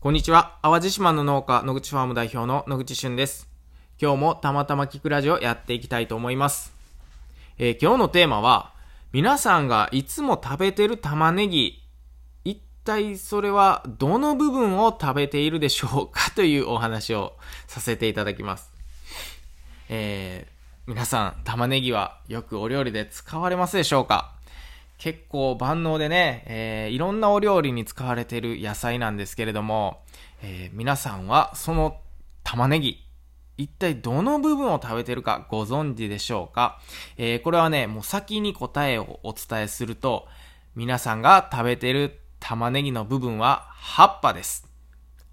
[0.00, 0.58] こんにちは。
[0.62, 3.48] 淡路島の農家、野口ファーム代表の野口俊です。
[4.00, 6.72] 今日もたまたま聞くラジオやっていきたいと思います。
[7.58, 8.72] えー、今日のテーマは、
[9.10, 11.82] 皆さんがいつも食べてる玉ねぎ、
[12.44, 16.30] 一体それはどの部分を食べているでしょうか？
[16.36, 17.36] というお話を
[17.66, 18.70] させていただきます。
[19.88, 20.52] えー、
[20.86, 24.30] 皆さん、玉ねぎはよくお料理で使われますでしょうか？
[24.98, 30.02] 結構万能でね、えー、いろんなお料理に使われている野菜なんですけれども、
[30.42, 32.00] えー、皆さんはその
[32.42, 33.04] 玉ねぎ、
[33.56, 36.80] 一体どの部分を食べてるかご存知でしょうか、
[37.16, 40.26] えー、これはね、もう先に答えをお伝えすると、
[40.74, 44.68] 皆さんが食べてる玉ねぎの部分は葉っぱです。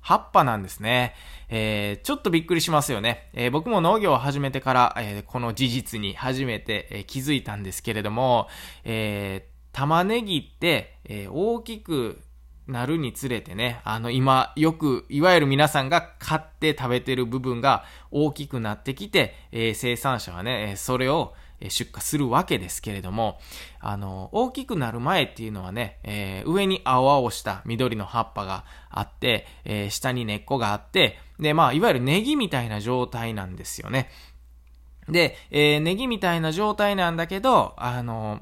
[0.02, 1.16] 葉っぱなんですね。
[1.50, 3.30] えー、ちょっとびっくりしますよね。
[3.34, 8.48] えー、僕も農業を始めてから、えー、この事実に初めて、え気づいたんですけれども、
[8.84, 12.22] え玉ねぎって、えー、大きく
[12.66, 21.34] なるにつれてね、あの今よく、いわゆる皆さんが買って食べてる部分が大きくなってきて、えー、生産者はね、それを
[21.68, 23.38] 出荷するわけですけれども、
[23.82, 34.10] あの、大きくなる前っていうのはね、えー、上に青々した緑の葉っぱがあって、えー、下に根っこがあって、で、まあ、いわゆるネギみたいな状態なんですよね。
[35.10, 38.42] で、えー、ネギみたいな状態なんだけど、あの、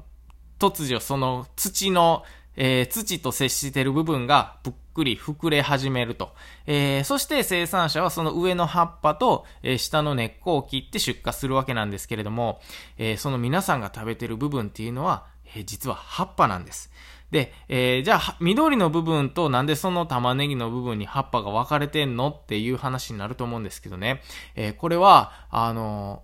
[0.70, 2.24] 突如その土の、
[2.56, 6.32] えー、土と接してる部分がぷっくり膨れ始めると。
[6.66, 12.60] えー、そして生産者はその上の葉っぱと、えー、下の根っこを切って出荷するわけなんですけれども、
[12.96, 16.90] えその皆さんが食べてる部分っていうのは、え実は葉っぱなんです。
[17.30, 24.22] で、えじゃあ、緑の部分となんでその玉ねぎの部分に葉っぱが分かれてんのっていう話になると思うんですけどね。
[24.54, 26.22] えこれは、あの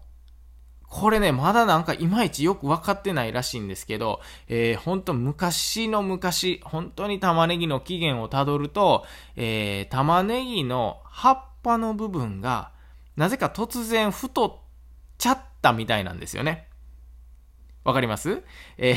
[0.90, 12.72] これね、まだなんかいまいちよくわかってないらしいんですけど、えー、ほんと昔の昔、本当に玉ねぎの起源をたどると、えー、玉ねぎの葉っぱの部分が、
[13.16, 14.56] なぜか突然太っ
[15.16, 16.66] ちゃったみたいなんですよね。
[17.84, 18.42] わかります？
[18.76, 18.96] えー、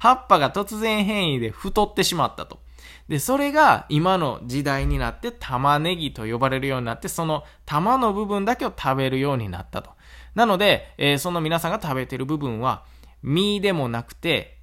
[0.00, 2.60] 葉っぱが突然変異で太ってしまったと。
[3.08, 9.90] で、それが今の時代になって玉ねぎと呼ばれるようになって、その玉の部分だけを食べるようになったと。
[10.34, 12.84] なので、えー、その皆さんが食べてる部分は、
[13.22, 14.58] 実でもなくて、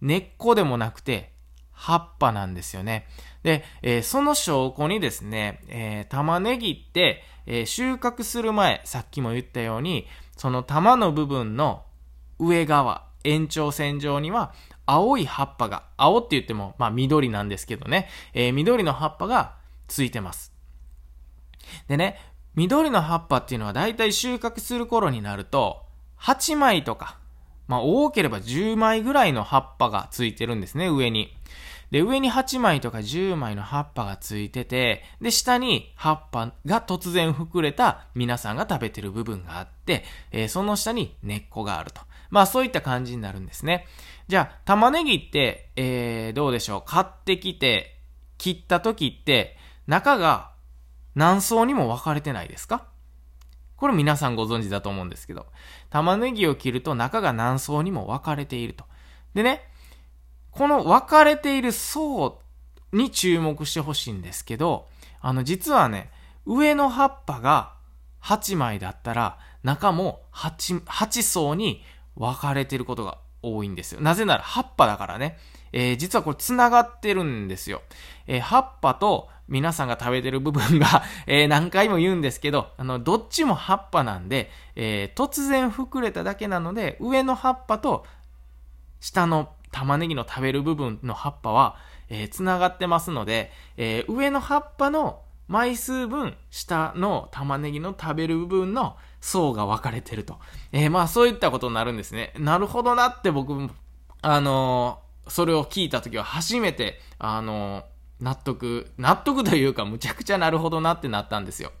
[0.00, 1.32] 根っこでもなくて、
[1.72, 3.06] 葉っぱなんですよね。
[3.42, 10.06] で、えー、その証拠にですね、えー、玉ねぎって、え、収穫する前、さっきも言ったように、
[10.36, 11.84] その玉の部分の
[12.38, 14.54] 上側、延長線上には、
[14.86, 19.56] 青い葉っぱが、青って言っても、まあ緑なんですけどね、え、緑の葉っぱが
[19.88, 20.52] ついてます。
[21.88, 22.18] でね、
[22.54, 25.84] 緑の葉っぱっていうのはだいたい収穫する頃になると、
[26.20, 27.18] 8枚とか、
[27.66, 31.34] まあ多ければ10枚ぐらいの葉っぱがついてるんですね、上に。
[31.90, 42.00] で、上に8枚とか10枚の葉っぱがついてて、で、下に葉っぱが突然膨れた皆さんが食べてる部分があって、えー、その下に根っこがあると。
[42.30, 43.86] まあそういった感じになるんですね。
[44.28, 46.82] じゃあ、玉ねぎって、えー、どうでしょう？
[46.86, 47.98] 買ってきて、
[48.38, 50.51] 切った時って、中が
[51.14, 52.86] 何層にも分かれてないですか？
[53.76, 55.46] これ皆さんご存知だと思うんですけど、
[55.90, 58.84] 玉ねぎを切ると中が何層にも分かれていると。
[59.34, 59.62] でね、
[60.50, 62.40] この分かれている層
[62.92, 64.86] に注目してほしいんですけど、
[65.20, 66.10] あの実はね、
[66.46, 67.74] 上の葉っぱが
[68.22, 71.82] 8枚だったら、中も 8, 8層に
[72.14, 74.00] 分かれていることが多いんですよ。
[74.00, 75.38] なぜなら葉っぱだからね。
[75.72, 77.82] えー、実はこれ繋がってるんですよ。
[78.26, 88.06] えー、葉っぱと皆さんが食べてる部分が え、何回も言うんですけど、あの、どっちも葉っぱなんで、えー、突然膨れただけなので、上の葉っぱと
[89.00, 91.76] 下の玉ねぎの食べる部分の葉っぱは、
[92.08, 100.38] えー、繋がってますので、えー、上の葉っぱの枚数分、下の玉ねぎの食べる部分の層が分かれてると。
[100.72, 102.32] えー、まあそういったことになるんですね。
[102.38, 103.68] なるほどなって僕、
[104.22, 107.84] あのー、それを聞いた時は初めて、あのー、
[108.22, 111.72] 納得、納得というかむちゃくちゃなるほどなってなったんですよ。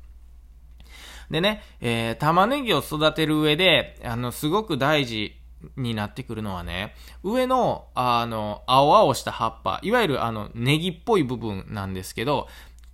[1.30, 5.34] でね、えー、玉ねぎを育てる上で、あの、すごく大事
[5.76, 12.48] になってくるのはね、上の、あの、青々した葉っぱ、いわゆるあの、ネギっぽい部分なんですけど、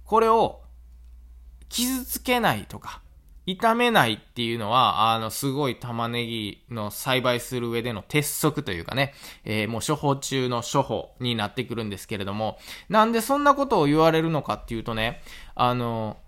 [0.05, 0.61] これを
[1.71, 3.01] 傷つけないとか、
[3.57, 9.15] 炒めないっていうのは、あの、すごい玉ねぎの栽培する上での鉄則というかね、
[9.45, 12.59] えー、もう処方中の処方になってくるんですけれども、
[12.91, 15.23] なんでそんなことを言われるのかっていうとね、
[15.55, 16.19] あの、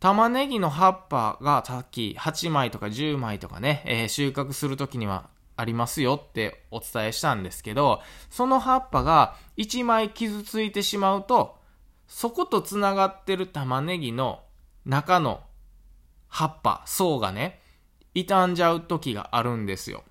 [0.00, 8.00] 玉ねぎの葉っぱがさっき8枚とか10枚とかね、えー、収穫するときにはありますよってお伝えしたんですけど、
[8.30, 11.56] その葉っぱが1枚傷ついてしまうと、
[12.06, 14.40] そこと繋がってる玉ねぎの
[14.86, 15.42] 中の
[16.28, 17.60] 葉っぱ、層がね、
[18.14, 20.04] 傷んじゃう時があるんですよ。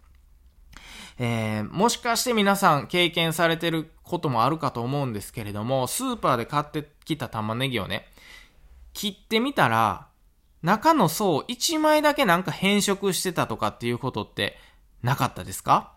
[1.20, 8.08] えー、もしかして皆さん経験されてることもあるかと思うんですけれども、スーパーで買ってきた玉ねぎをね、
[8.94, 10.08] 切ってみたら、
[10.62, 14.58] 中の層1枚だけなんか変色してたとかっていうことって
[15.04, 15.94] なかったですか？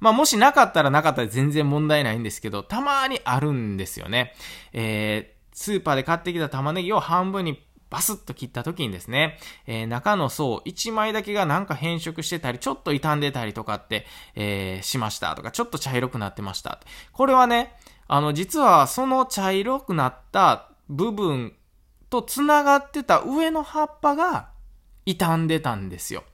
[0.00, 4.34] まあもしなかったらなかったら全然問題ないんですけど、たまにあるんですよね。
[4.72, 7.64] えー、スーパーで買ってきた玉ねぎを半分に
[7.94, 9.38] バスッと切った時にですね、
[9.68, 14.04] えー、中の層1枚だけがなんか変色してたり、ちょっと傷んでたりとかって、
[14.34, 16.80] えー、しましたとか、ちょっと茶色くなってました。
[17.12, 17.76] これはね、
[18.08, 21.54] あの、実はその茶色くなった部分
[22.10, 24.48] と繋がってた上の葉っぱが
[25.06, 26.24] 傷んでたんですよ。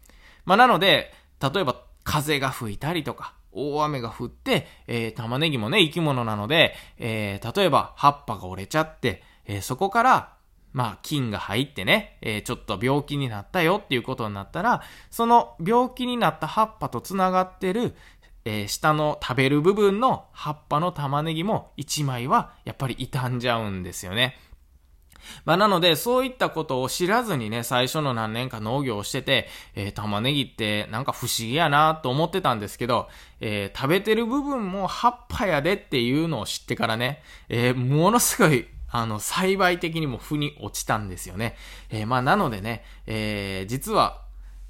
[0.46, 1.12] まあ、なので、
[1.42, 10.39] 例えば風が吹いたりとか、大雨が降って、えー、玉ねぎもね、生き物なので、えー、例えば葉っぱが折れちゃって、えー、そこから
[10.72, 17.94] まあ、菌が入ってね、えー、ちょっと病気になったよっていうことになったら、その病気になった葉っぱと繋がってる、
[18.44, 24.36] えー、下の食べる部分の葉っぱの玉ねぎも1枚はやっぱり傷んじゃうんですよね。
[25.44, 33.08] まあ、なので、そういったことを知らずにね、最初の何年か農業をしてて、えー、玉ねぎってなんか不思議やなと思ってたんですけど、
[33.40, 41.56] えー、食べてる部分も葉っぱやでっていうのを知ってからね、えー、ものすごいあの、栽培的にも負に落ちたんですよね。
[41.90, 44.22] えー、まあ、なのでね、えー、実は、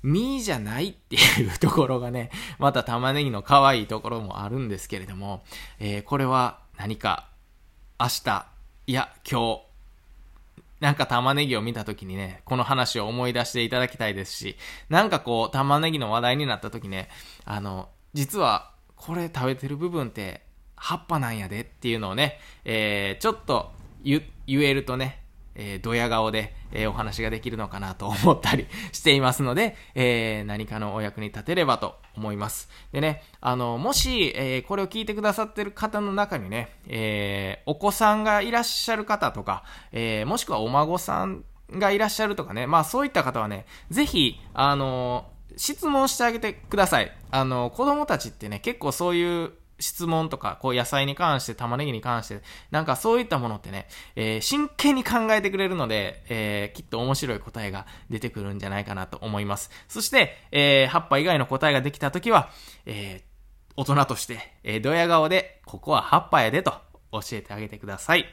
[0.02, 5.42] 実じゃないっていうところがね、また玉ねぎの可愛いところもあるんですけれども、
[5.78, 7.28] えー、これは何か、
[7.98, 8.46] 明日、
[8.86, 9.60] いや、今日、
[10.80, 14.56] なんか玉ねぎを見た時にね、この話を思い出していただきたいですし、
[14.88, 17.10] なんかこう、玉ねぎの話題になった時ね、
[17.44, 20.42] あの、実は、これ食べてる部分って、
[20.76, 23.72] 葉っぱなんやでっていうのをね、えー、ちょっと
[24.04, 25.22] 言えるとね、
[25.54, 32.68] えー、ドヤ顔で、えー、お話ができるのかなと思ったりしていますので、えー、何かのお役に立てればと思います。
[32.92, 45.26] でね、あの、もし、え、これを聞いてくださってる方の中にね、え、お子さんがいらっしゃる方とか、え、もしくはお孫さんがいらっしゃるとかね、まあそういった方はね、ぜひ、あの
[45.56, 47.12] 質問してあげてください。
[47.30, 52.40] あの、子供たちってね、結構そういう質問とか、こう野菜に関して、玉ねぎに関して、
[52.70, 59.70] なんかそういったものってね、えー、真剣に考えてくれるので、えー、きっと面白い答えが出てくるんじゃないかなと思います。
[59.88, 62.50] そして、えー、葉っぱ以外の答えができたときは、
[62.86, 63.22] え、
[63.76, 66.72] 大人として、えー、ドヤ顔で、ここは葉っぱやでと
[67.12, 68.26] 教えてあげてください。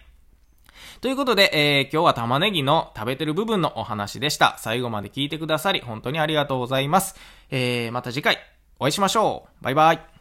[1.01, 4.57] ということで、えー、今日は玉ねぎの食べてる部分のお話でした。
[4.59, 7.15] 最後まで聞いてくださり、本当にありがとうございます。
[7.49, 8.38] えー、また次回
[8.79, 9.63] お会いしましょう。
[9.63, 10.16] バイバイ。